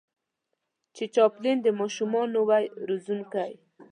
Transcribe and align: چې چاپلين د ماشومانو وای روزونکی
چې 0.95 1.03
چاپلين 1.15 1.57
د 1.61 1.67
ماشومانو 1.79 2.37
وای 2.49 2.65
روزونکی 2.87 3.51